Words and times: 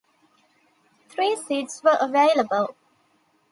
Three 1.09 1.35
seats 1.35 1.83
were 1.83 1.95
available. 2.01 2.75